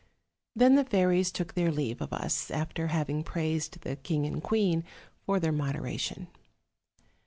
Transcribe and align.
Then 0.55 0.73
the 0.73 0.83
fairies 0.83 1.31
took 1.31 1.53
their 1.53 1.71
leave 1.71 2.01
of 2.01 2.11
us, 2.11 2.49
after 2.49 2.87
having 2.87 3.23
praised 3.23 3.81
the 3.81 3.97
king 3.97 4.25
and 4.25 4.41
queen 4.41 4.83
for 5.27 5.39
their 5.39 5.51
moderation. 5.51 6.25